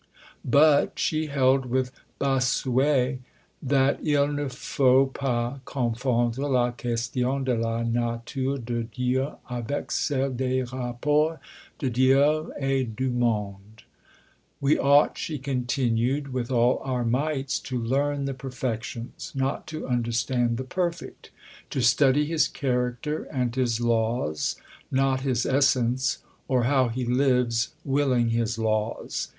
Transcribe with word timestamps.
"But 0.43 0.97
she 0.97 1.27
held 1.27 1.67
with 1.67 1.91
Bossuet 2.17 3.19
that 3.61 3.99
il 4.03 4.29
ne 4.29 4.47
faut 4.49 5.13
pas 5.13 5.59
confondre 5.63 6.39
la 6.51 6.71
question 6.71 7.43
de 7.43 7.53
la 7.53 7.83
nature 7.83 8.57
de 8.57 8.81
Dieu 8.81 9.33
avec 9.47 9.91
celle 9.91 10.33
des 10.35 10.63
rapports 10.63 11.37
de 11.77 11.87
Dieu 11.91 12.51
et 12.59 12.83
du 12.95 13.11
monde. 13.11 13.83
"We 14.59 14.79
ought," 14.79 15.19
she 15.19 15.37
continued, 15.37 16.33
"with 16.33 16.49
all 16.49 16.79
our 16.83 17.05
mights 17.05 17.59
to 17.59 17.77
learn 17.79 18.25
the 18.25 18.33
perfections, 18.33 19.31
not 19.35 19.67
to 19.67 19.87
understand 19.87 20.57
the 20.57 20.63
Perfect 20.63 21.29
to 21.69 21.79
study 21.83 22.25
His 22.25 22.47
character 22.47 23.25
and 23.25 23.53
His 23.53 23.79
laws, 23.79 24.55
not 24.89 25.21
His 25.21 25.45
essence, 25.45 26.17
or 26.47 26.63
how 26.63 26.87
He 26.87 27.05
lives 27.05 27.75
willing 27.85 28.29
His 28.29 28.57
laws. 28.57 29.29